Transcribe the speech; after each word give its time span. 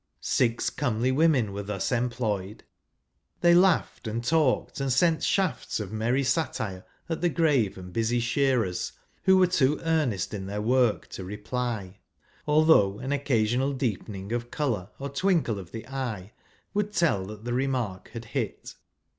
Six 0.21 0.71
comely 0.71 1.11
women 1.11 1.53
were 1.53 1.61
thus 1.61 1.91
employed; 1.91 2.63
they 3.41 3.53
laughed, 3.53 4.07
and 4.07 4.23
talked, 4.23 4.79
and 4.79 4.91
sent 4.91 5.21
shafts 5.23 5.79
of 5.79 5.91
meny 5.91 6.23
satire 6.23 6.83
at 7.07 7.21
the 7.21 7.29
grave 7.29 7.77
and 7.77 7.93
busy 7.93 8.19
shearers, 8.19 8.93
who 9.25 9.37
were 9.37 9.45
too 9.45 9.79
earnest 9.83 10.33
in 10.33 10.47
their 10.47 10.59
work 10.59 11.05
to 11.09 11.23
reply, 11.23 11.99
although 12.47 12.97
an 12.97 13.11
occasional 13.11 13.73
deepening 13.73 14.31
of 14.31 14.49
colour, 14.49 14.89
or 14.97 15.07
twinkle 15.09 15.59
of 15.59 15.71
the 15.71 15.87
eye, 15.87 16.31
'would 16.73 16.93
tell 16.93 17.23
that 17.27 17.43
the 17.45 17.53
remark 17.53 18.09
had 18.11 18.25
hit. 18.25 18.73